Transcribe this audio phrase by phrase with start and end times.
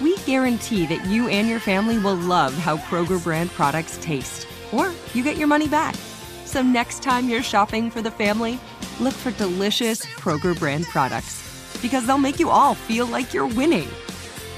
[0.00, 4.92] we guarantee that you and your family will love how Kroger brand products taste, or
[5.14, 5.94] you get your money back.
[6.44, 8.58] So next time you're shopping for the family,
[9.00, 11.42] look for delicious Kroger brand products
[11.82, 13.88] because they'll make you all feel like you're winning.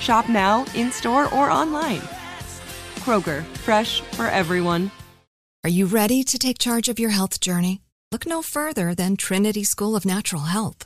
[0.00, 2.02] Shop now, in store, or online.
[3.00, 4.90] Kroger, fresh for everyone.
[5.64, 7.80] Are you ready to take charge of your health journey?
[8.12, 10.85] Look no further than Trinity School of Natural Health.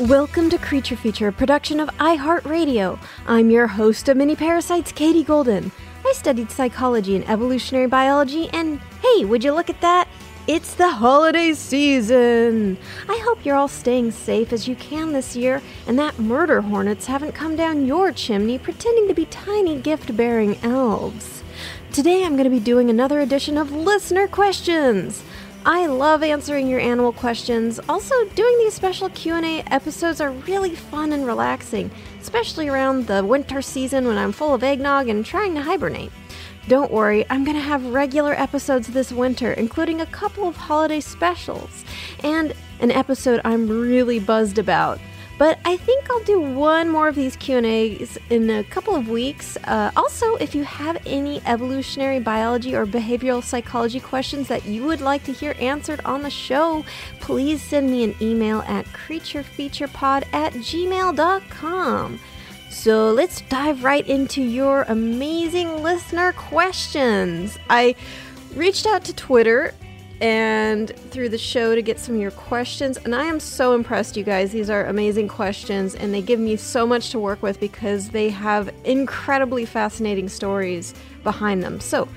[0.00, 2.98] Welcome to Creature Feature, a production of iHeartRadio.
[3.28, 5.70] I'm your host of Mini Parasites, Katie Golden.
[6.04, 10.08] I studied psychology and evolutionary biology, and hey, would you look at that?
[10.48, 12.76] It's the holiday season!
[13.08, 17.06] I hope you're all staying safe as you can this year, and that murder hornets
[17.06, 21.44] haven't come down your chimney pretending to be tiny gift bearing elves.
[21.92, 25.22] Today I'm going to be doing another edition of Listener Questions.
[25.66, 27.80] I love answering your animal questions.
[27.88, 33.62] Also, doing these special Q&A episodes are really fun and relaxing, especially around the winter
[33.62, 36.12] season when I'm full of eggnog and trying to hibernate.
[36.68, 41.00] Don't worry, I'm going to have regular episodes this winter, including a couple of holiday
[41.00, 41.86] specials
[42.22, 45.00] and an episode I'm really buzzed about.
[45.36, 49.56] But I think I'll do one more of these Q&As in a couple of weeks.
[49.64, 55.00] Uh, also, if you have any evolutionary biology or behavioral psychology questions that you would
[55.00, 56.84] like to hear answered on the show,
[57.20, 62.20] please send me an email at creaturefeaturepod at gmail.com.
[62.70, 67.58] So let's dive right into your amazing listener questions.
[67.70, 67.94] I
[68.54, 69.74] reached out to Twitter
[70.20, 72.96] and through the show to get some of your questions.
[72.98, 74.52] And I am so impressed, you guys.
[74.52, 78.30] These are amazing questions, and they give me so much to work with because they
[78.30, 81.80] have incredibly fascinating stories behind them.
[81.80, 82.08] So,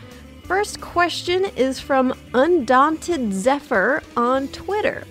[0.43, 5.05] first question is from Undaunted Zephyr on Twitter.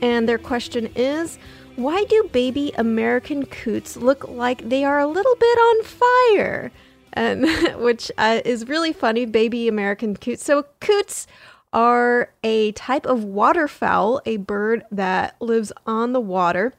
[0.00, 1.38] And their question is
[1.76, 6.70] Why do baby American coots look like they are a little bit on fire?
[7.14, 7.48] And
[7.78, 10.44] which uh, is really funny, baby American coots.
[10.44, 11.26] So, coots
[11.72, 16.74] are a type of waterfowl, a bird that lives on the water.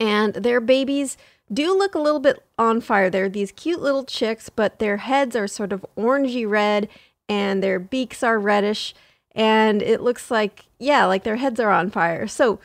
[0.00, 1.16] And their babies
[1.52, 3.10] do look a little bit on fire.
[3.10, 6.88] They're these cute little chicks, but their heads are sort of orangey red
[7.28, 8.94] and their beaks are reddish.
[9.34, 12.26] And it looks like, yeah, like their heads are on fire.
[12.26, 12.58] So,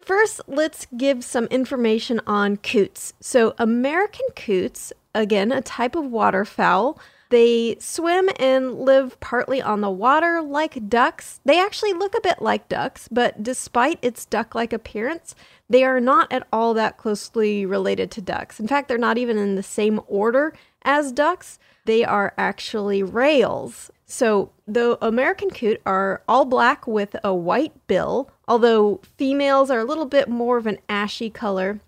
[0.00, 3.12] first, let's give some information on coots.
[3.20, 6.98] So, American coots, again, a type of waterfowl,
[7.30, 11.40] they swim and live partly on the water like ducks.
[11.44, 15.34] They actually look a bit like ducks, but despite its duck like appearance,
[15.68, 18.60] they are not at all that closely related to ducks.
[18.60, 21.58] In fact, they're not even in the same order as ducks.
[21.86, 23.90] They are actually rails.
[24.06, 29.84] So the American coot are all black with a white bill, although females are a
[29.84, 31.80] little bit more of an ashy color,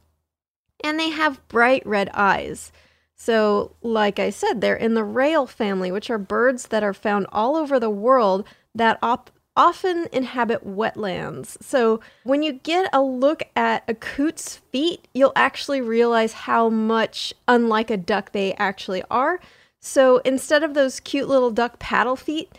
[0.82, 2.72] and they have bright red eyes.
[3.18, 7.26] So, like I said, they're in the rail family, which are birds that are found
[7.32, 11.56] all over the world that op- often inhabit wetlands.
[11.62, 17.32] So, when you get a look at a coot's feet, you'll actually realize how much
[17.48, 19.40] unlike a duck they actually are.
[19.80, 22.52] So, instead of those cute little duck paddle feet,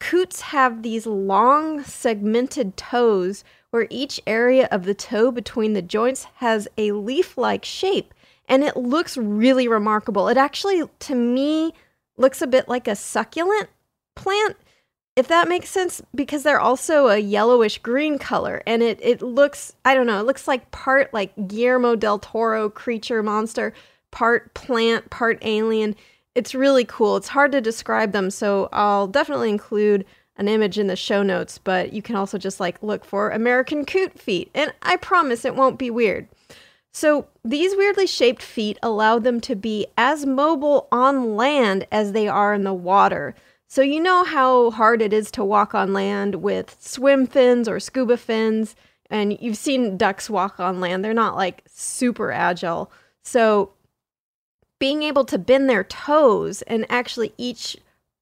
[0.00, 6.24] coots have these long segmented toes where each area of the toe between the joints
[6.36, 8.14] has a leaf like shape
[8.52, 10.28] and it looks really remarkable.
[10.28, 11.72] It actually, to me,
[12.18, 13.70] looks a bit like a succulent
[14.14, 14.58] plant,
[15.16, 19.74] if that makes sense, because they're also a yellowish green color and it, it looks,
[19.86, 23.72] I don't know, it looks like part like Guillermo del Toro creature monster,
[24.10, 25.96] part plant, part alien.
[26.34, 27.16] It's really cool.
[27.16, 30.04] It's hard to describe them, so I'll definitely include
[30.36, 33.86] an image in the show notes, but you can also just like look for American
[33.86, 36.28] coot feet, and I promise it won't be weird.
[36.92, 42.28] So, these weirdly shaped feet allow them to be as mobile on land as they
[42.28, 43.34] are in the water.
[43.66, 47.80] So, you know how hard it is to walk on land with swim fins or
[47.80, 48.76] scuba fins,
[49.08, 51.02] and you've seen ducks walk on land.
[51.02, 52.92] They're not like super agile.
[53.22, 53.72] So,
[54.78, 57.76] being able to bend their toes and actually each,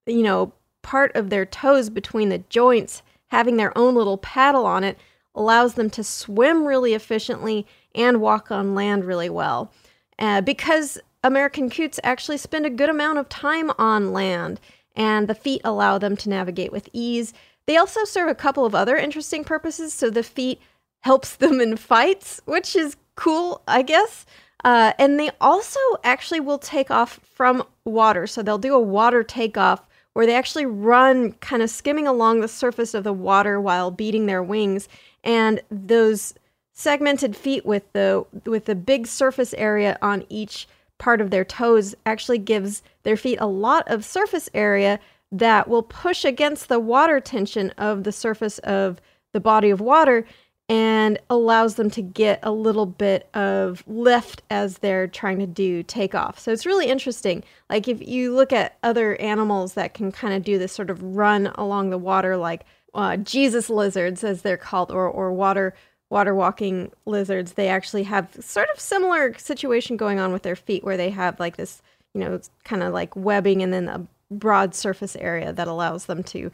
[0.06, 0.52] you know,
[0.82, 4.98] part of their toes between the joints having their own little paddle on it
[5.34, 9.72] allows them to swim really efficiently and walk on land really well.
[10.18, 14.60] Uh, because American coots actually spend a good amount of time on land,
[14.96, 17.32] and the feet allow them to navigate with ease.
[17.66, 19.92] They also serve a couple of other interesting purposes.
[19.92, 20.60] So the feet
[21.00, 24.26] helps them in fights, which is cool, I guess.
[24.64, 28.26] Uh, and they also actually will take off from water.
[28.26, 32.48] So they'll do a water takeoff where they actually run kind of skimming along the
[32.48, 34.88] surface of the water while beating their wings.
[35.22, 36.34] And those
[36.80, 40.66] segmented feet with the with the big surface area on each
[40.96, 44.98] part of their toes actually gives their feet a lot of surface area
[45.30, 48.98] that will push against the water tension of the surface of
[49.32, 50.24] the body of water
[50.70, 55.82] and allows them to get a little bit of lift as they're trying to do
[55.82, 56.38] takeoff.
[56.38, 57.42] So it's really interesting.
[57.68, 61.02] Like if you look at other animals that can kind of do this sort of
[61.02, 65.74] run along the water, like uh, Jesus lizards, as they're called, or or water
[66.10, 70.84] water walking lizards, they actually have sort of similar situation going on with their feet
[70.84, 71.80] where they have like this,
[72.12, 76.22] you know, kind of like webbing and then a broad surface area that allows them
[76.22, 76.50] to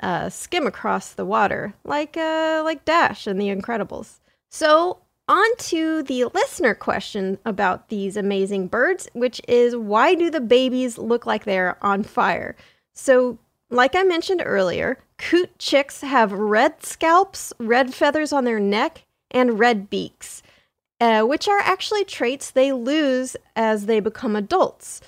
[0.00, 4.20] uh, skim across the water, like uh, like Dash and The Incredibles.
[4.50, 10.40] So on to the listener question about these amazing birds, which is why do the
[10.40, 12.56] babies look like they're on fire?
[12.94, 13.38] So,
[13.70, 19.58] like I mentioned earlier, Coot chicks have red scalps, red feathers on their neck, and
[19.58, 20.42] red beaks,
[21.00, 25.00] uh, which are actually traits they lose as they become adults.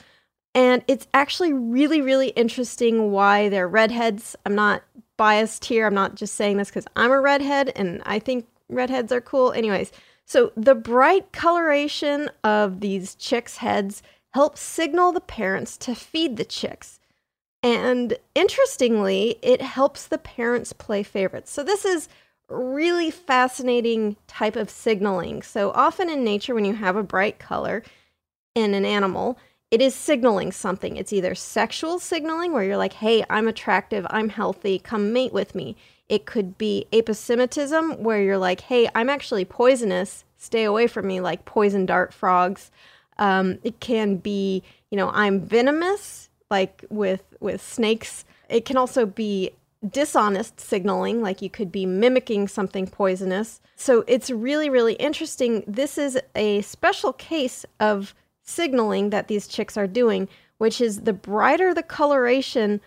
[0.54, 4.34] And it's actually really, really interesting why they're redheads.
[4.44, 4.82] I'm not
[5.16, 5.86] biased here.
[5.86, 9.52] I'm not just saying this because I'm a redhead and I think redheads are cool.
[9.52, 9.92] Anyways,
[10.24, 16.44] so the bright coloration of these chicks' heads helps signal the parents to feed the
[16.44, 16.99] chicks.
[17.62, 21.50] And interestingly, it helps the parents play favorites.
[21.50, 22.08] So this is
[22.48, 25.42] really fascinating type of signaling.
[25.42, 27.82] So often in nature when you have a bright color
[28.54, 29.38] in an animal,
[29.70, 30.96] it is signaling something.
[30.96, 35.54] It's either sexual signaling where you're like, "Hey, I'm attractive, I'm healthy, come mate with
[35.54, 35.76] me."
[36.08, 41.20] It could be aposematism where you're like, "Hey, I'm actually poisonous, stay away from me,"
[41.20, 42.72] like poison dart frogs.
[43.16, 48.24] Um, it can be, you know, I'm venomous like with with snakes.
[48.48, 49.52] It can also be
[49.88, 53.60] dishonest signaling, like you could be mimicking something poisonous.
[53.76, 55.64] So it's really, really interesting.
[55.66, 60.28] This is a special case of signaling that these chicks are doing,
[60.58, 62.80] which is the brighter the coloration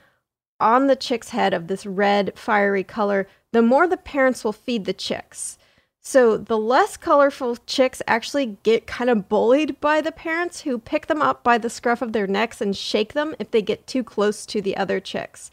[0.60, 4.86] on the chick's head of this red, fiery color, the more the parents will feed
[4.86, 5.58] the chicks.
[6.06, 11.08] So the less colorful chicks actually get kind of bullied by the parents who pick
[11.08, 14.04] them up by the scruff of their necks and shake them if they get too
[14.04, 15.50] close to the other chicks.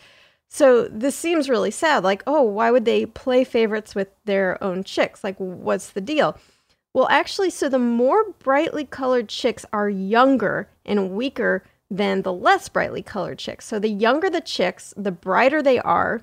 [0.48, 2.02] So this seems really sad.
[2.02, 5.22] Like, oh, why would they play favorites with their own chicks?
[5.22, 6.36] Like, what's the deal?
[6.92, 12.68] Well, actually, so the more brightly colored chicks are younger and weaker than the less
[12.68, 13.66] brightly colored chicks.
[13.66, 16.22] So the younger the chicks, the brighter they are.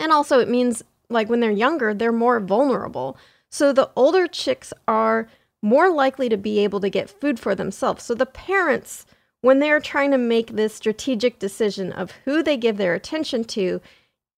[0.00, 3.16] And also, it means like when they're younger, they're more vulnerable.
[3.50, 5.28] So the older chicks are
[5.62, 8.04] more likely to be able to get food for themselves.
[8.04, 9.06] So the parents,
[9.40, 13.80] when they're trying to make this strategic decision of who they give their attention to,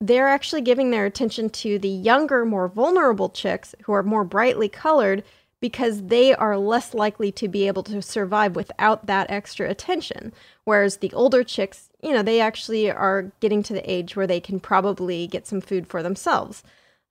[0.00, 4.68] they're actually giving their attention to the younger, more vulnerable chicks who are more brightly
[4.68, 5.22] colored
[5.60, 10.32] because they are less likely to be able to survive without that extra attention.
[10.64, 14.40] Whereas the older chicks, you know, they actually are getting to the age where they
[14.40, 16.62] can probably get some food for themselves.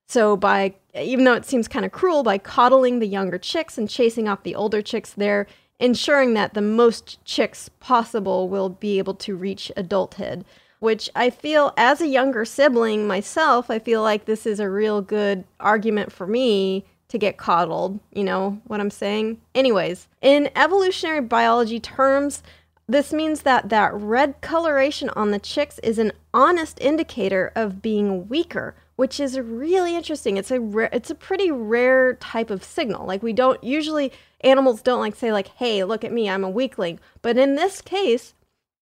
[0.07, 3.87] So by even though it seems kind of cruel by coddling the younger chicks and
[3.87, 5.45] chasing off the older chicks, they're
[5.79, 10.43] ensuring that the most chicks possible will be able to reach adulthood,
[10.79, 15.01] which I feel as a younger sibling myself, I feel like this is a real
[15.01, 19.41] good argument for me to get coddled, you know what I'm saying?
[19.53, 22.41] Anyways, in evolutionary biology terms,
[22.87, 28.27] this means that that red coloration on the chicks is an honest indicator of being
[28.27, 30.35] weaker which is really interesting.
[30.35, 30.59] It's a
[30.93, 33.07] it's a pretty rare type of signal.
[33.07, 34.11] Like we don't usually
[34.41, 37.81] animals don't like say like, "Hey, look at me, I'm a weakling." But in this
[37.81, 38.33] case,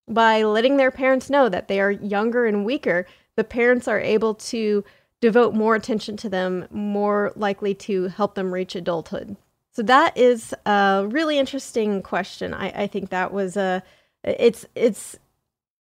[0.08, 3.06] by letting their parents know that they are younger and weaker,
[3.36, 4.84] the parents are able to
[5.22, 9.36] devote more attention to them, more likely to help them reach adulthood.
[9.72, 12.54] So that is a really interesting question.
[12.54, 13.84] I, I think that was a
[14.24, 15.18] it's it's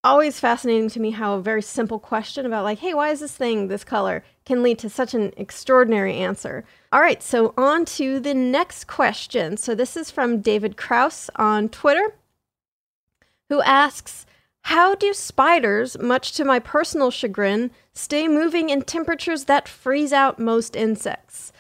[0.04, 3.36] always fascinating to me how a very simple question about like hey why is this
[3.36, 6.64] thing this color can lead to such an extraordinary answer
[6.94, 11.68] all right so on to the next question so this is from david kraus on
[11.68, 12.14] twitter
[13.50, 14.27] who asks
[14.68, 20.40] how do spiders much to my personal chagrin stay moving in temperatures that freeze out
[20.40, 21.54] most insects?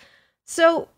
[0.45, 0.89] So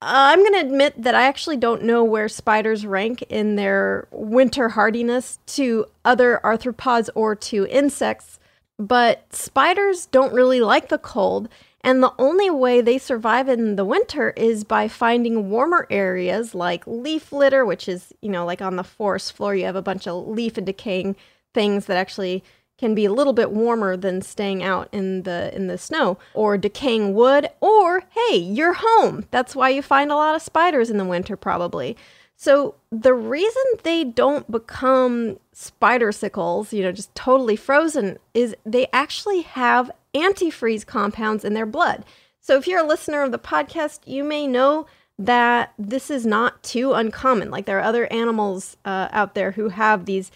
[0.00, 4.08] uh, I'm going to admit that I actually don't know where spiders rank in their
[4.10, 8.38] winter hardiness to other arthropods or to insects,
[8.78, 11.50] but spiders don't really like the cold,
[11.82, 16.86] and the only way they survive in the winter is by finding warmer areas like
[16.86, 20.08] leaf litter, which is, you know, like on the forest floor, you have a bunch
[20.08, 21.14] of leaf and decaying
[21.54, 22.42] things that actually
[22.78, 26.56] can be a little bit warmer than staying out in the in the snow or
[26.56, 29.26] decaying wood or hey you're home.
[29.30, 31.96] That's why you find a lot of spiders in the winter probably.
[32.36, 38.86] So the reason they don't become spider sickles you know just totally frozen is they
[38.92, 42.04] actually have antifreeze compounds in their blood.
[42.40, 44.86] So if you're a listener of the podcast you may know
[45.18, 47.50] that this is not too uncommon.
[47.50, 50.30] Like there are other animals uh, out there who have these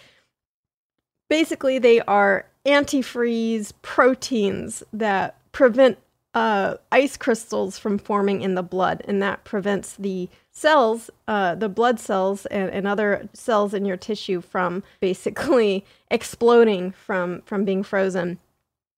[1.32, 5.96] basically they are antifreeze proteins that prevent
[6.34, 11.70] uh, ice crystals from forming in the blood, and that prevents the cells, uh, the
[11.70, 17.82] blood cells, and, and other cells in your tissue from basically exploding from from being
[17.82, 18.38] frozen.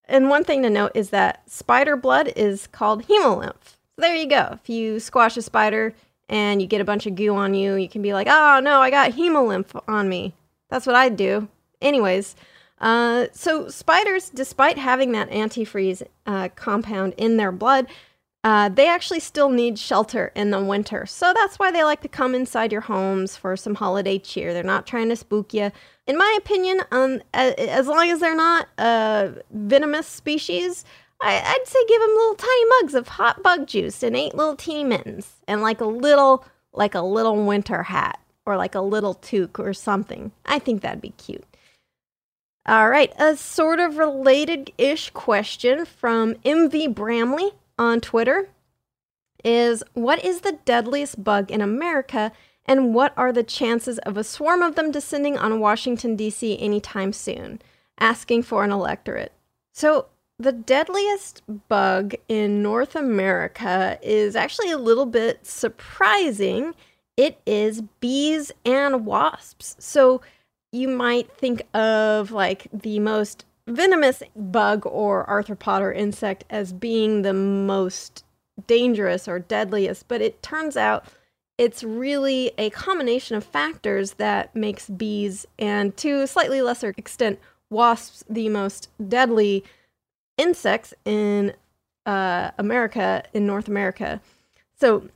[0.06, 3.76] And one thing to note is that spider blood is called hemolymph.
[3.94, 4.58] So there you go.
[4.60, 5.94] If you squash a spider
[6.28, 8.80] and you get a bunch of goo on you, you can be like, "Oh no,
[8.80, 10.34] I got hemolymph on me."
[10.68, 11.48] That's what I'd do.
[11.84, 12.34] Anyways,
[12.80, 17.86] uh, so spiders, despite having that antifreeze uh, compound in their blood,
[18.42, 21.06] uh, they actually still need shelter in the winter.
[21.06, 24.52] So that's why they like to come inside your homes for some holiday cheer.
[24.52, 25.70] They're not trying to spook you.
[26.06, 30.84] In my opinion, um, as long as they're not a venomous species,
[31.22, 34.56] I, would say give them little tiny mugs of hot bug juice and eight little
[34.56, 39.14] tea mittens and like a little, like a little winter hat or like a little
[39.14, 40.32] toque or something.
[40.44, 41.44] I think that'd be cute.
[42.66, 48.48] All right, a sort of related ish question from MV Bramley on Twitter
[49.44, 52.32] is What is the deadliest bug in America,
[52.64, 56.58] and what are the chances of a swarm of them descending on Washington, D.C.
[56.58, 57.60] anytime soon?
[58.00, 59.32] Asking for an electorate.
[59.74, 60.06] So,
[60.38, 66.74] the deadliest bug in North America is actually a little bit surprising.
[67.18, 69.76] It is bees and wasps.
[69.78, 70.22] So,
[70.74, 77.22] you might think of like the most venomous bug or arthropod or insect as being
[77.22, 78.24] the most
[78.66, 81.06] dangerous or deadliest, but it turns out
[81.56, 87.38] it's really a combination of factors that makes bees and to a slightly lesser extent
[87.70, 89.64] wasps the most deadly
[90.36, 91.54] insects in
[92.04, 94.20] uh, America, in North America.
[94.78, 95.08] So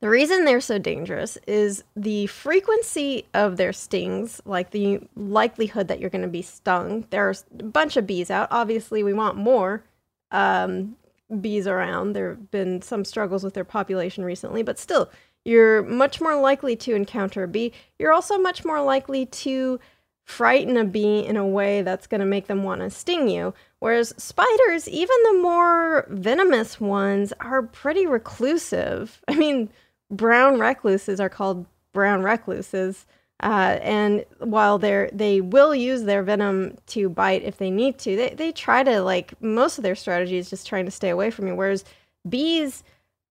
[0.00, 6.00] the reason they're so dangerous is the frequency of their stings, like the likelihood that
[6.00, 7.04] you're going to be stung.
[7.10, 8.48] There's a bunch of bees out.
[8.50, 9.84] Obviously, we want more
[10.30, 10.96] um,
[11.40, 12.14] bees around.
[12.14, 15.10] There have been some struggles with their population recently, but still,
[15.44, 17.72] you're much more likely to encounter a bee.
[17.98, 19.80] You're also much more likely to
[20.24, 23.52] frighten a bee in a way that's going to make them want to sting you.
[23.80, 29.20] Whereas spiders, even the more venomous ones, are pretty reclusive.
[29.28, 29.70] I mean,
[30.10, 33.06] brown recluses are called brown recluses.
[33.42, 38.14] Uh, and while they're they will use their venom to bite if they need to,
[38.14, 41.30] they, they try to like most of their strategy is just trying to stay away
[41.30, 41.54] from you.
[41.54, 41.84] Whereas
[42.28, 42.84] bees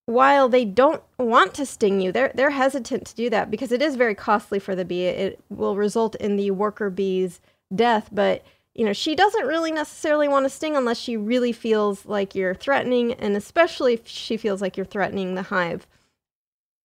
[0.10, 3.82] while they don't want to sting you, they're they're hesitant to do that because it
[3.82, 5.06] is very costly for the bee.
[5.06, 7.40] It will result in the worker bee's
[7.74, 8.44] death, but
[8.74, 12.56] you know, she doesn't really necessarily want to sting unless she really feels like you're
[12.56, 15.86] threatening and especially if she feels like you're threatening the hive.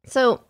[0.06, 0.42] So,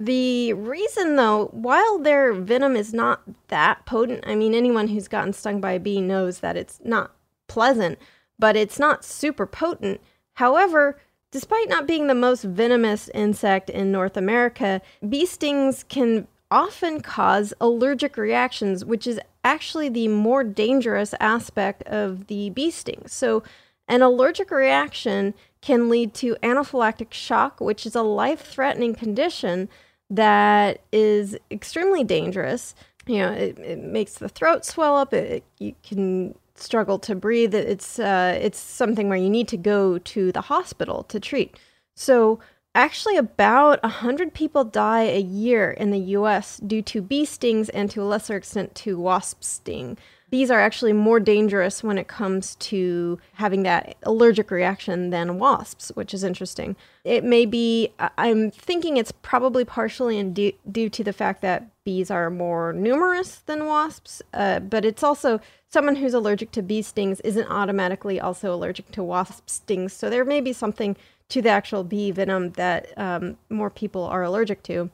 [0.00, 5.32] the reason though, while their venom is not that potent, I mean anyone who's gotten
[5.32, 7.14] stung by a bee knows that it's not
[7.48, 7.98] pleasant,
[8.38, 10.00] but it's not super potent.
[10.34, 10.98] However,
[11.30, 17.52] Despite not being the most venomous insect in North America, bee stings can often cause
[17.60, 23.02] allergic reactions, which is actually the more dangerous aspect of the bee sting.
[23.06, 23.42] So,
[23.86, 29.68] an allergic reaction can lead to anaphylactic shock, which is a life threatening condition
[30.10, 32.74] that is extremely dangerous.
[33.06, 37.54] You know, it, it makes the throat swell up, it, you can struggle to breathe,
[37.54, 41.56] it's uh, it's something where you need to go to the hospital to treat.
[41.94, 42.38] So
[42.74, 46.58] actually, about hundred people die a year in the U.S.
[46.58, 49.96] due to bee stings and to a lesser extent to wasp sting.
[50.30, 55.90] Bees are actually more dangerous when it comes to having that allergic reaction than wasps,
[55.94, 56.76] which is interesting.
[57.02, 62.10] It may be, I'm thinking it's probably partially due, due to the fact that bees
[62.10, 67.20] are more numerous than wasps, uh, but it's also someone who's allergic to bee stings
[67.20, 69.94] isn't automatically also allergic to wasp stings.
[69.94, 70.96] So there may be something
[71.30, 74.90] to the actual bee venom that um, more people are allergic to.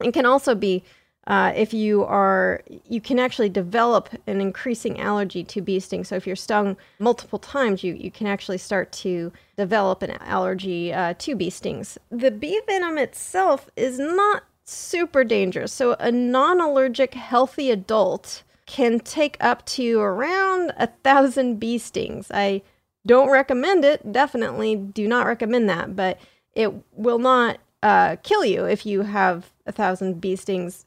[0.00, 0.84] It can also be
[1.28, 6.08] uh, if you are, you can actually develop an increasing allergy to bee stings.
[6.08, 10.90] So if you're stung multiple times, you, you can actually start to develop an allergy
[10.90, 11.98] uh, to bee stings.
[12.10, 15.70] The bee venom itself is not super dangerous.
[15.70, 22.30] So a non allergic, healthy adult can take up to around a thousand bee stings.
[22.32, 22.62] I
[23.06, 24.12] don't recommend it.
[24.12, 26.18] Definitely do not recommend that, but
[26.54, 30.86] it will not uh, kill you if you have a thousand bee stings.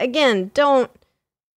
[0.00, 0.90] Again, don't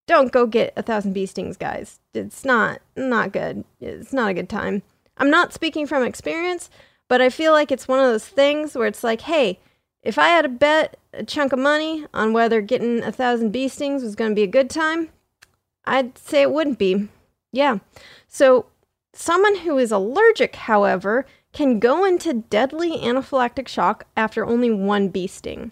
[0.07, 1.99] don't go get a thousand bee stings, guys.
[2.13, 3.63] It's not not good.
[3.79, 4.83] It's not a good time.
[5.17, 6.69] I'm not speaking from experience,
[7.07, 9.59] but I feel like it's one of those things where it's like, hey,
[10.03, 13.67] if I had to bet a chunk of money on whether getting a thousand bee
[13.67, 15.09] stings was going to be a good time,
[15.85, 17.09] I'd say it wouldn't be.
[17.51, 17.79] Yeah.
[18.27, 18.67] So,
[19.13, 25.27] someone who is allergic, however, can go into deadly anaphylactic shock after only one bee
[25.27, 25.71] sting.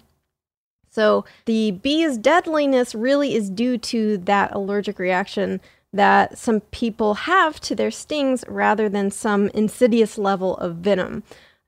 [0.96, 5.60] So, the bee's deadliness really is due to that allergic reaction
[5.92, 11.24] that some people have to their stings rather than some insidious level of venom.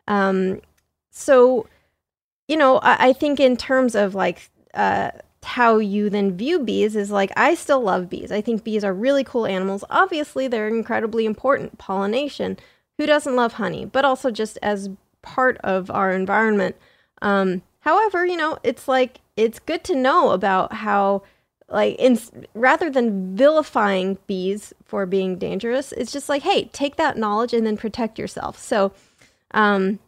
[0.07, 0.61] Um,
[1.11, 1.67] so,
[2.47, 5.11] you know, I, I, think in terms of like uh,
[5.43, 8.31] how you then view bees is like I still love bees.
[8.31, 9.83] I think bees are really cool animals.
[9.89, 12.57] Obviously, they're incredibly important pollination.
[12.97, 13.83] Who doesn't love honey?
[13.83, 14.89] But also just as
[15.21, 16.77] part of our environment.
[17.21, 21.23] Um, however, you know, it's like it's good to know about how
[21.69, 22.19] like in
[22.53, 27.65] rather than vilifying bees for being dangerous, it's just like, hey, take that knowledge and
[27.65, 28.59] then protect yourself.
[28.59, 28.91] So,
[29.51, 29.99] um,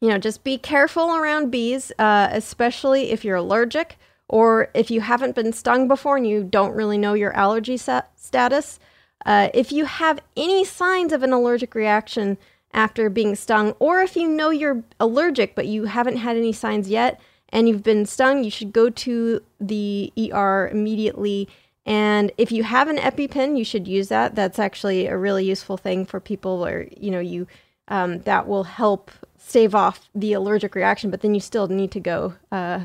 [0.00, 3.98] you know, just be careful around bees, uh, especially if you're allergic.
[4.28, 8.80] Or if you haven't been stung before and you don't really know your allergy status,
[9.26, 12.38] uh, if you have any signs of an allergic reaction
[12.72, 16.88] after being stung, or if you know you're allergic but you haven't had any signs
[16.88, 21.48] yet and you've been stung, you should go to the ER immediately.
[21.84, 24.34] And if you have an EpiPen, you should use that.
[24.34, 27.46] That's actually a really useful thing for people where, you know, you
[27.88, 32.00] um, that will help stave off the allergic reaction, but then you still need to
[32.00, 32.80] go uh,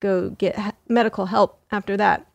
[0.00, 2.26] go get medical help after that.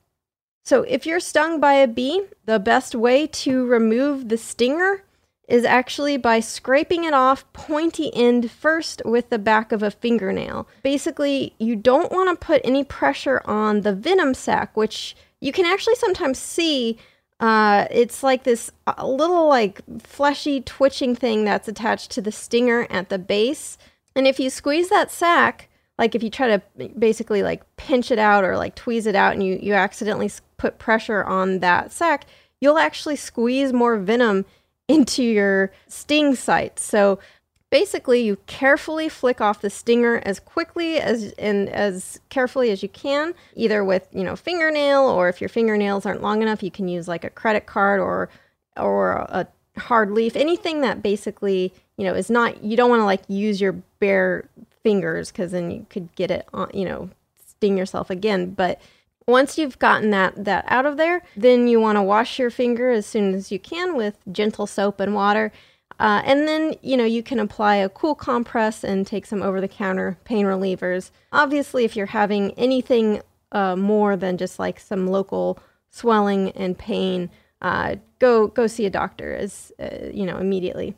[0.65, 5.04] So, if you're stung by a bee, the best way to remove the stinger
[5.47, 10.67] is actually by scraping it off pointy end first with the back of a fingernail.
[10.83, 15.65] Basically, you don't want to put any pressure on the venom sac, which you can
[15.65, 16.97] actually sometimes see.
[17.39, 22.88] Uh, it's like this uh, little, like, fleshy, twitching thing that's attached to the stinger
[22.89, 23.77] at the base.
[24.15, 28.19] And if you squeeze that sac, like if you try to basically like pinch it
[28.19, 32.25] out or like tweeze it out and you, you accidentally put pressure on that sac,
[32.60, 34.45] you'll actually squeeze more venom
[34.88, 36.80] into your sting site.
[36.80, 37.19] So
[37.69, 42.88] basically you carefully flick off the stinger as quickly as and as carefully as you
[42.88, 46.88] can either with you know fingernail or if your fingernails aren't long enough you can
[46.88, 48.30] use like a credit card or
[48.78, 49.45] or a
[49.78, 53.60] hard leaf anything that basically you know is not you don't want to like use
[53.60, 54.47] your bare
[54.88, 57.10] fingers because then you could get it on, you know,
[57.45, 58.52] sting yourself again.
[58.52, 58.80] But
[59.28, 62.90] once you've gotten that that out of there, then you want to wash your finger
[62.90, 65.52] as soon as you can with gentle soap and water.
[66.00, 69.60] Uh, and then, you know, you can apply a cool compress and take some over
[69.60, 71.12] the counter pain relievers.
[71.34, 75.60] Obviously, if you're having anything uh, more than just like some local
[75.90, 77.30] swelling and pain,
[77.62, 80.96] uh, go go see a doctor as uh, you know immediately.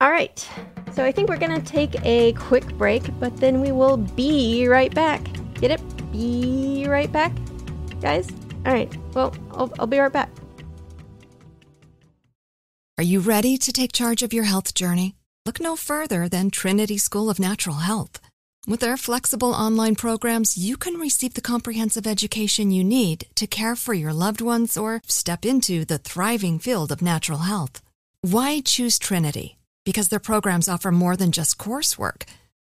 [0.00, 0.48] All right,
[0.92, 4.94] so I think we're gonna take a quick break, but then we will be right
[4.94, 5.22] back.
[5.54, 6.12] Get it?
[6.12, 7.32] Be right back,
[8.06, 8.30] guys.
[8.64, 8.92] All right.
[9.14, 10.30] Well, I'll, I'll be right back.
[12.98, 15.16] Are you ready to take charge of your health journey?
[15.44, 18.20] Look no further than Trinity School of Natural Health.
[18.66, 23.76] With their flexible online programs, you can receive the comprehensive education you need to care
[23.76, 27.82] for your loved ones or step into the thriving field of natural health.
[28.22, 29.56] Why choose Trinity?
[29.84, 32.22] Because their programs offer more than just coursework.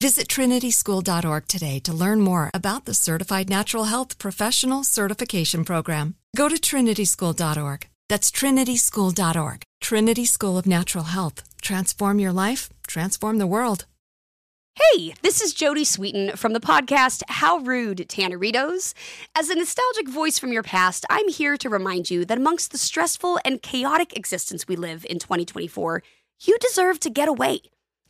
[0.00, 6.16] Visit trinityschool.org today to learn more about the Certified Natural Health Professional Certification Program.
[6.36, 7.88] Go to trinityschool.org.
[8.08, 9.62] That's trinityschool.org.
[9.80, 11.42] Trinity School of Natural Health.
[11.62, 13.86] Transform your life, transform the world.
[14.76, 18.92] Hey, this is Jodie Sweetin from the podcast How Rude, Tanneritos.
[19.36, 22.78] As a nostalgic voice from your past, I'm here to remind you that amongst the
[22.78, 26.02] stressful and chaotic existence we live in 2024,
[26.40, 27.60] you deserve to get away.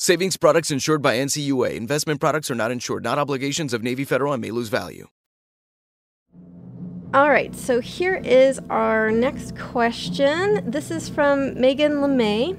[0.00, 1.74] Savings products insured by NCUA.
[1.74, 5.08] Investment products are not insured, not obligations of Navy Federal and may lose value.
[7.12, 10.70] All right, so here is our next question.
[10.70, 12.56] This is from Megan LeMay,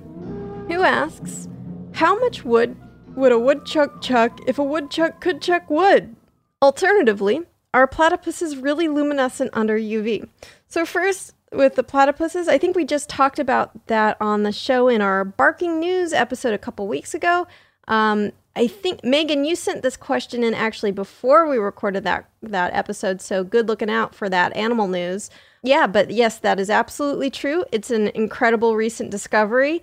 [0.70, 1.48] who asks
[1.94, 2.76] How much wood
[3.16, 6.18] would a woodchuck chuck if a woodchuck could chuck wood?
[6.62, 10.28] Alternatively, are platypuses really luminescent under UV?
[10.68, 14.88] So, first, with the platypuses, I think we just talked about that on the show
[14.88, 17.48] in our Barking News episode a couple weeks ago.
[17.88, 22.74] Um, I think Megan, you sent this question in actually before we recorded that that
[22.74, 25.30] episode, so good looking out for that animal news.
[25.64, 27.66] Yeah, but yes, that is absolutely true.
[27.72, 29.82] It's an incredible recent discovery.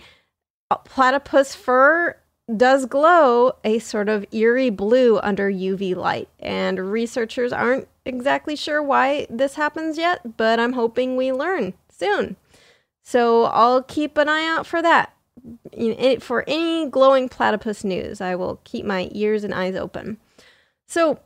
[0.85, 2.17] Platypus fur
[2.55, 8.83] does glow a sort of eerie blue under UV light, and researchers aren't exactly sure
[8.83, 12.37] why this happens yet, but I'm hoping we learn soon.
[13.03, 15.13] So I'll keep an eye out for that.
[16.21, 20.19] For any glowing platypus news, I will keep my ears and eyes open.
[20.89, 21.21] So,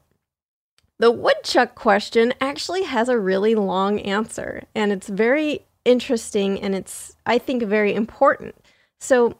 [0.99, 7.17] the woodchuck question actually has a really long answer, and it's very interesting and it's,
[7.25, 8.55] I think, very important.
[8.99, 9.39] So,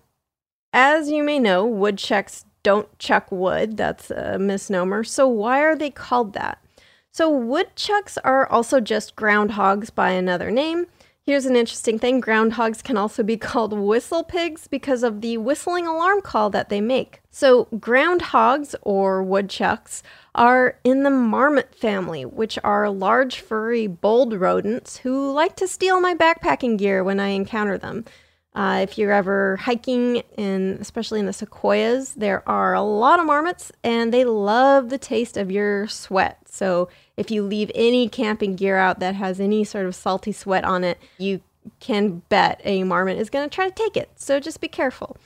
[0.73, 3.77] as you may know, woodchucks don't chuck wood.
[3.77, 5.05] That's a misnomer.
[5.05, 6.63] So, why are they called that?
[7.11, 10.87] So, woodchucks are also just groundhogs by another name.
[11.23, 15.87] Here's an interesting thing groundhogs can also be called whistle pigs because of the whistling
[15.87, 17.21] alarm call that they make.
[17.31, 20.03] So, groundhogs or woodchucks
[20.35, 26.01] are in the marmot family, which are large, furry, bold rodents who like to steal
[26.01, 28.05] my backpacking gear when I encounter them.
[28.53, 33.27] Uh, if you're ever hiking, in, especially in the sequoias, there are a lot of
[33.27, 36.39] marmots and they love the taste of your sweat.
[36.47, 40.65] So if you leave any camping gear out that has any sort of salty sweat
[40.65, 41.43] on it, you
[41.79, 44.11] can bet a marmot is going to try to take it.
[44.17, 45.17] So just be careful.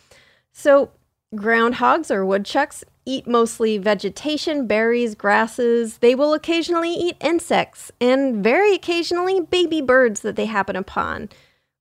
[0.53, 0.91] So,
[1.35, 5.99] groundhogs or woodchucks eat mostly vegetation, berries, grasses.
[5.99, 11.29] They will occasionally eat insects and very occasionally baby birds that they happen upon.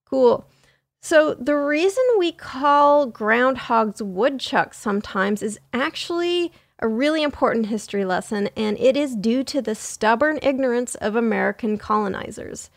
[0.05, 0.45] Cool.
[1.05, 8.49] So, the reason we call groundhogs woodchucks sometimes is actually a really important history lesson,
[8.55, 12.69] and it is due to the stubborn ignorance of American colonizers.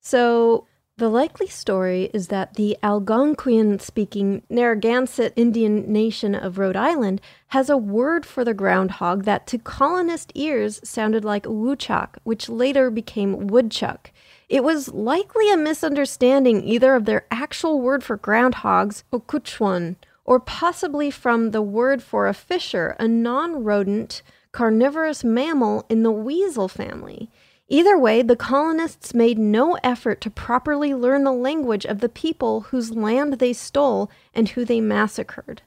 [0.00, 7.20] So, the likely story is that the Algonquian speaking Narragansett Indian nation of Rhode Island
[7.48, 12.90] has a word for the groundhog that to colonist ears sounded like woodchuck, which later
[12.90, 14.12] became woodchuck.
[14.52, 21.10] It was likely a misunderstanding either of their actual word for groundhogs, okuchwan, or possibly
[21.10, 24.20] from the word for a fisher, a non rodent
[24.52, 27.30] carnivorous mammal in the weasel family.
[27.68, 32.60] Either way, the colonists made no effort to properly learn the language of the people
[32.60, 35.62] whose land they stole and who they massacred.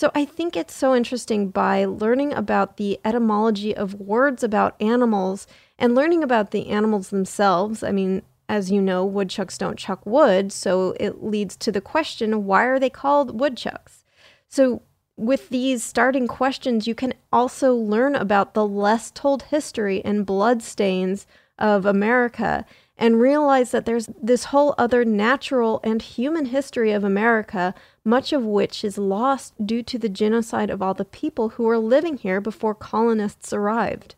[0.00, 5.46] So I think it's so interesting by learning about the etymology of words about animals
[5.78, 7.82] and learning about the animals themselves.
[7.82, 12.46] I mean, as you know, woodchucks don't chuck wood, so it leads to the question
[12.46, 14.06] why are they called woodchucks?
[14.48, 14.80] So
[15.18, 21.26] with these starting questions, you can also learn about the less told history and bloodstains
[21.58, 22.64] of America
[23.00, 28.44] and realize that there's this whole other natural and human history of America, much of
[28.44, 32.42] which is lost due to the genocide of all the people who were living here
[32.42, 34.16] before colonists arrived.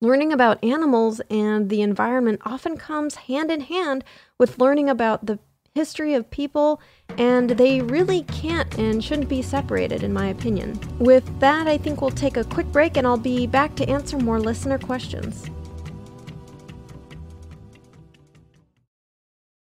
[0.00, 4.04] Learning about animals and the environment often comes hand in hand
[4.38, 5.40] with learning about the
[5.74, 6.80] history of people,
[7.18, 10.78] and they really can't and shouldn't be separated, in my opinion.
[11.00, 14.16] With that, I think we'll take a quick break and I'll be back to answer
[14.16, 15.50] more listener questions.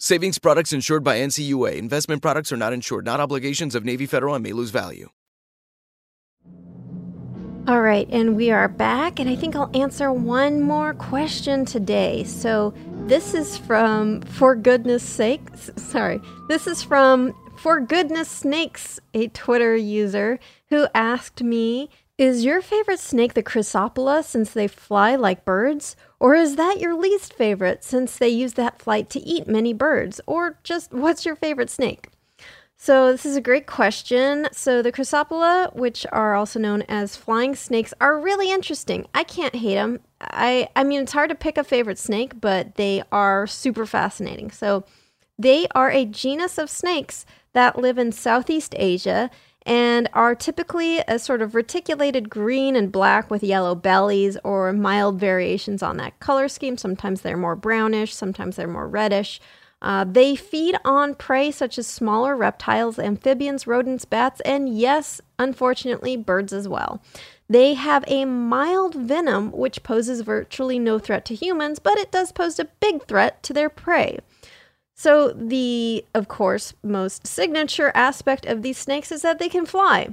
[0.00, 1.74] Savings products insured by NCUA.
[1.76, 5.08] Investment products are not insured, not obligations of Navy Federal and may lose value.
[7.66, 12.22] All right, and we are back, and I think I'll answer one more question today.
[12.22, 12.74] So,
[13.08, 15.42] this is from For Goodness Sake.
[15.54, 22.62] Sorry, this is from For Goodness Snakes, a Twitter user who asked me Is your
[22.62, 25.96] favorite snake the Chrysopelea since they fly like birds?
[26.20, 30.20] Or is that your least favorite since they use that flight to eat many birds?
[30.26, 32.08] Or just what's your favorite snake?
[32.80, 34.46] So, this is a great question.
[34.52, 39.04] So, the Chrysopelea, which are also known as flying snakes, are really interesting.
[39.12, 39.98] I can't hate them.
[40.20, 44.52] I, I mean, it's hard to pick a favorite snake, but they are super fascinating.
[44.52, 44.84] So,
[45.36, 49.28] they are a genus of snakes that live in Southeast Asia
[49.66, 55.20] and are typically a sort of reticulated green and black with yellow bellies or mild
[55.20, 56.76] variations on that color scheme.
[56.76, 59.40] Sometimes they're more brownish, sometimes they're more reddish.
[59.80, 66.16] Uh, they feed on prey such as smaller reptiles, amphibians, rodents, bats, and yes, unfortunately,
[66.16, 67.00] birds as well.
[67.48, 72.32] They have a mild venom, which poses virtually no threat to humans, but it does
[72.32, 74.18] pose a big threat to their prey.
[75.00, 80.08] So, the, of course, most signature aspect of these snakes is that they can fly.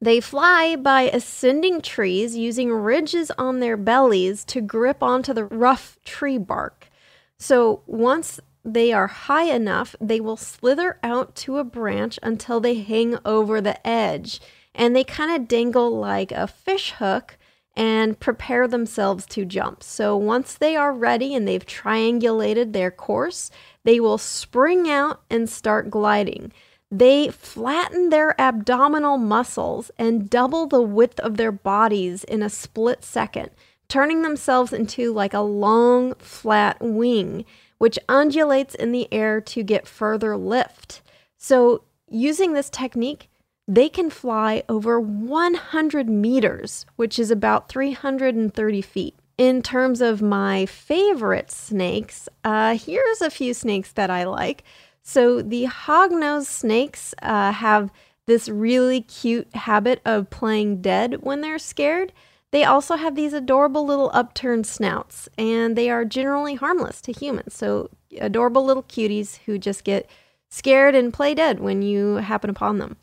[0.00, 5.98] They fly by ascending trees using ridges on their bellies to grip onto the rough
[6.02, 6.88] tree bark.
[7.36, 12.76] So, once they are high enough, they will slither out to a branch until they
[12.76, 14.40] hang over the edge
[14.74, 17.36] and they kind of dangle like a fish hook
[17.76, 19.82] and prepare themselves to jump.
[19.82, 23.50] So once they are ready and they've triangulated their course,
[23.84, 26.52] they will spring out and start gliding.
[26.90, 33.04] They flatten their abdominal muscles and double the width of their bodies in a split
[33.04, 33.50] second,
[33.88, 37.44] turning themselves into like a long, flat wing,
[37.78, 41.00] which undulates in the air to get further lift.
[41.38, 43.29] So, using this technique,
[43.70, 49.14] they can fly over 100 meters, which is about 330 feet.
[49.38, 54.64] In terms of my favorite snakes, uh, here's a few snakes that I like.
[55.04, 57.92] So, the hognose snakes uh, have
[58.26, 62.12] this really cute habit of playing dead when they're scared.
[62.50, 67.54] They also have these adorable little upturned snouts, and they are generally harmless to humans.
[67.54, 67.88] So,
[68.20, 70.10] adorable little cuties who just get
[70.48, 72.96] scared and play dead when you happen upon them.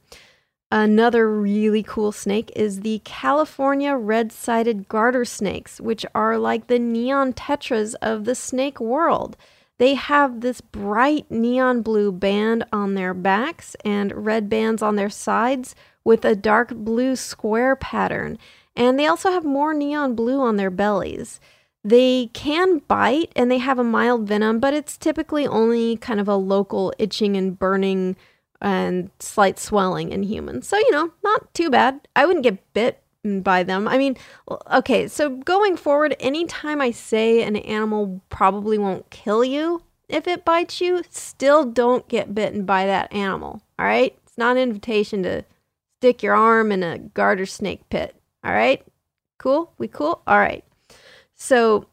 [0.72, 6.80] Another really cool snake is the California red sided garter snakes, which are like the
[6.80, 9.38] neon tetras of the snake world.
[9.78, 15.10] They have this bright neon blue band on their backs and red bands on their
[15.10, 18.38] sides with a dark blue square pattern.
[18.76, 21.40] And they also have more neon blue on their bellies.
[21.82, 26.28] They can bite and they have a mild venom, but it's typically only kind of
[26.28, 28.18] a local itching and burning
[28.62, 30.68] and slight swelling in humans.
[30.68, 32.08] So, you know, not too bad.
[32.16, 33.88] I wouldn't get bit by them.
[33.88, 34.18] I mean,
[34.72, 40.46] okay, so going forward, anytime I say an animal probably won't kill you if it
[40.46, 43.62] bites you, still don't get bitten by that animal.
[43.78, 44.18] All right?
[44.24, 45.44] It's not an invitation to
[46.00, 48.16] stick your arm in a garter snake pit.
[48.44, 48.86] All right?
[49.38, 49.74] Cool?
[49.78, 50.22] We cool?
[50.26, 50.64] All right.
[51.36, 51.88] So,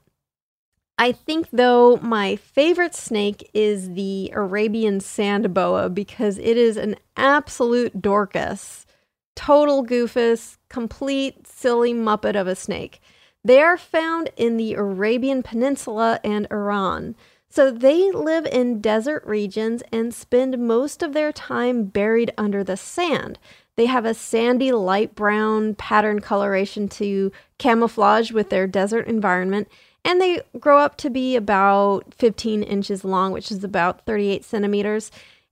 [0.96, 6.96] I think, though, my favorite snake is the Arabian sand boa because it is an
[7.16, 8.86] absolute Dorcas,
[9.34, 13.00] total goofus, complete silly muppet of a snake.
[13.42, 17.16] They are found in the Arabian Peninsula and Iran.
[17.50, 22.76] So they live in desert regions and spend most of their time buried under the
[22.76, 23.38] sand.
[23.76, 29.68] They have a sandy light brown pattern coloration to camouflage with their desert environment
[30.04, 35.10] and they grow up to be about 15 inches long, which is about 38 centimeters.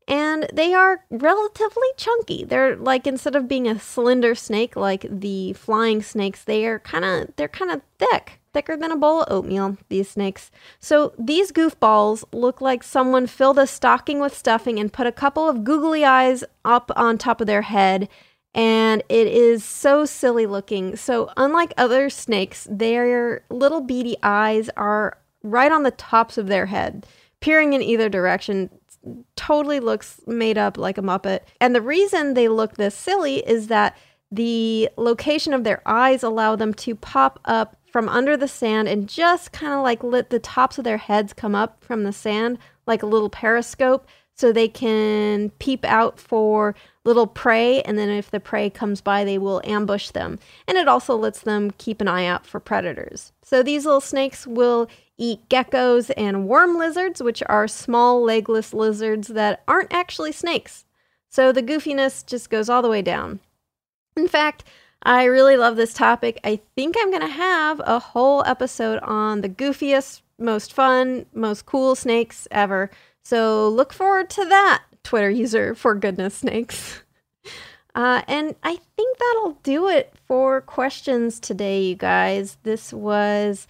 [0.09, 2.45] And they are relatively chunky.
[2.45, 7.05] They're like instead of being a slender snake like the flying snakes, they are kind
[7.05, 9.79] of they're kind of thick, thicker than a bowl of oatmeal.
[9.89, 10.51] These snakes.
[10.81, 15.49] So these goofballs look like someone filled a stocking with stuffing and put a couple
[15.49, 18.09] of googly eyes up on top of their head
[18.55, 20.97] and it is so silly looking.
[20.97, 26.67] So, unlike other snakes, their little beady eyes are right on the tops of their
[26.67, 27.07] head,
[27.41, 28.71] peering in either direction.
[29.35, 31.41] Totally looks made up like a Muppet.
[31.61, 33.97] And the reason they look this silly is that
[34.31, 39.09] the location of their eyes allow them to pop up from under the sand and
[39.09, 42.59] just kind of like let the tops of their heads come up from the sand
[42.87, 48.31] like a little periscope so they can peep out for little prey, and then if
[48.31, 50.39] the prey comes by, they will ambush them.
[50.69, 53.33] And it also lets them keep an eye out for predators.
[53.43, 54.89] So these little snakes will
[55.19, 60.85] eat geckos and worm lizards, which are small legless lizards that aren't actually snakes.
[61.29, 63.41] So the goofiness just goes all the way down.
[64.17, 64.65] In fact,
[65.03, 66.39] I really love this topic.
[66.45, 71.67] I think I'm going to have a whole episode on the goofiest, most fun, most
[71.67, 72.91] cool snakes ever.
[73.25, 77.03] So look forward to that, Twitter user for goodness snakes.
[77.95, 82.57] Uh, and I think that'll do it for questions today, you guys.
[82.63, 83.67] This was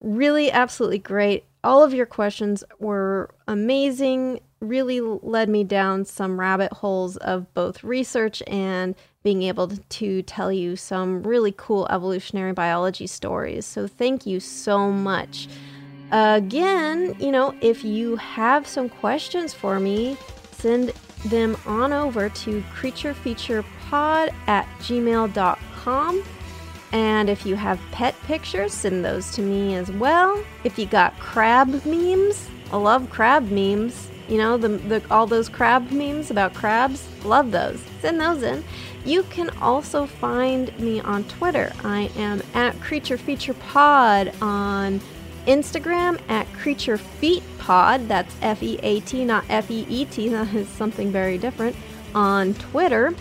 [0.00, 1.44] really absolutely great.
[1.64, 7.82] All of your questions were amazing, really led me down some rabbit holes of both
[7.82, 13.64] research and being able to tell you some really cool evolutionary biology stories.
[13.64, 15.48] So, thank you so much.
[16.12, 20.16] Again, you know, if you have some questions for me,
[20.58, 20.92] send
[21.26, 26.24] them on over to creaturefeaturepod at gmail.com.
[26.92, 30.42] And if you have pet pictures, send those to me as well.
[30.64, 34.08] If you got crab memes, I love crab memes.
[34.28, 37.80] You know, the, the all those crab memes about crabs, love those.
[38.00, 38.64] Send those in.
[39.04, 41.72] You can also find me on Twitter.
[41.84, 45.00] I am at Creature Feature Pod on
[45.46, 48.08] Instagram at Creature Feet Pod.
[48.08, 50.28] That's F E A T, not F E E T.
[50.36, 51.74] That is something very different.
[52.14, 53.14] On Twitter.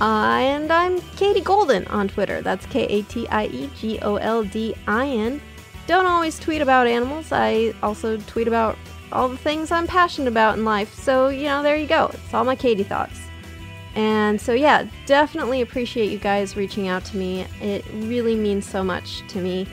[0.00, 2.42] Uh, and I'm Katie Golden on Twitter.
[2.42, 5.40] That's K A T I E G O L D I N.
[5.86, 7.30] Don't always tweet about animals.
[7.30, 8.76] I also tweet about
[9.12, 10.92] all the things I'm passionate about in life.
[10.94, 12.10] So, you know, there you go.
[12.12, 13.20] It's all my Katie thoughts.
[13.94, 17.46] And so, yeah, definitely appreciate you guys reaching out to me.
[17.60, 19.68] It really means so much to me.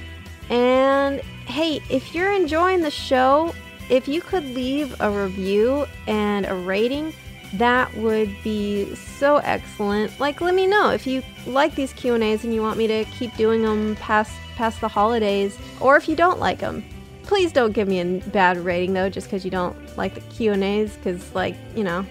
[0.49, 3.53] And hey, if you're enjoying the show,
[3.89, 7.13] if you could leave a review and a rating,
[7.53, 10.17] that would be so excellent.
[10.19, 13.35] Like let me know if you like these Q&As and you want me to keep
[13.35, 16.83] doing them past past the holidays or if you don't like them.
[17.23, 20.97] Please don't give me a bad rating though just cuz you don't like the Q&As
[21.03, 22.05] cuz like, you know,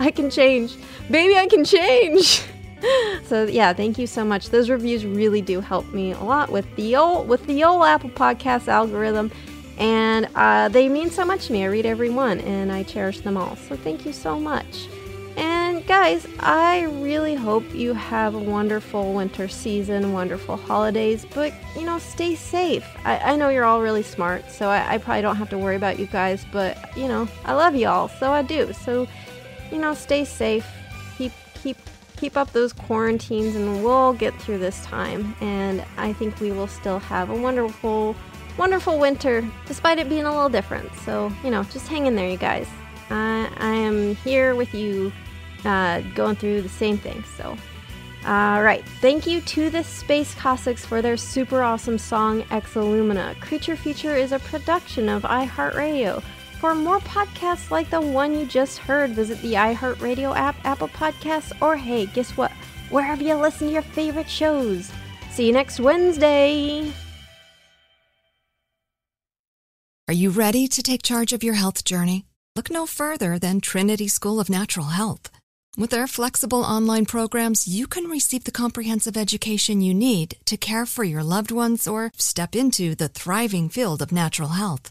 [0.00, 0.76] I can change.
[1.10, 2.42] Baby, I can change.
[3.24, 4.50] so yeah, thank you so much.
[4.50, 8.10] Those reviews really do help me a lot with the old with the old Apple
[8.10, 9.30] Podcast algorithm
[9.78, 11.64] and uh, they mean so much to me.
[11.64, 13.56] I read every one and I cherish them all.
[13.56, 14.88] So thank you so much.
[15.36, 21.84] And guys, I really hope you have a wonderful winter season, wonderful holidays, but you
[21.84, 22.86] know, stay safe.
[23.04, 25.76] I, I know you're all really smart, so I, I probably don't have to worry
[25.76, 28.72] about you guys, but you know, I love y'all, so I do.
[28.72, 29.06] So,
[29.70, 30.66] you know, stay safe.
[31.18, 31.76] Keep keep
[32.16, 35.34] keep up those quarantines and we'll get through this time.
[35.40, 38.16] And I think we will still have a wonderful
[38.56, 40.90] wonderful winter, despite it being a little different.
[41.04, 42.66] So, you know, just hang in there, you guys.
[43.10, 45.12] I, I am here with you,
[45.64, 47.22] uh, going through the same thing.
[47.36, 47.56] So,
[48.26, 48.84] all right.
[49.00, 53.38] Thank you to the Space Cossacks for their super awesome song, Exolumina.
[53.40, 56.22] Creature Feature is a production of iHeartRadio.
[56.60, 61.52] For more podcasts like the one you just heard, visit the iHeartRadio app, Apple Podcasts,
[61.60, 62.50] or hey, guess what?
[62.88, 64.90] Wherever you listen to your favorite shows.
[65.32, 66.90] See you next Wednesday.
[70.08, 72.24] Are you ready to take charge of your health journey?
[72.54, 75.30] Look no further than Trinity School of Natural Health.
[75.76, 80.86] With their flexible online programs, you can receive the comprehensive education you need to care
[80.86, 84.90] for your loved ones or step into the thriving field of natural health.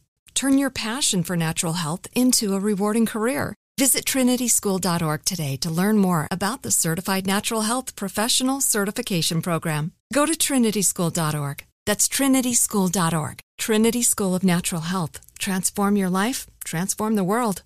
[0.33, 3.55] Turn your passion for natural health into a rewarding career.
[3.77, 9.93] Visit trinityschool.org today to learn more about the Certified Natural Health Professional Certification Program.
[10.13, 11.65] Go to trinityschool.org.
[11.85, 13.39] That's trinityschool.org.
[13.57, 15.19] Trinity School of Natural Health.
[15.39, 17.63] Transform your life, transform the world.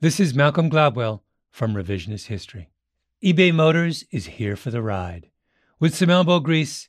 [0.00, 2.70] This is Malcolm Gladwell from Revisionist History.
[3.24, 5.30] eBay Motors is here for the ride.
[5.80, 6.88] With some elbow grease,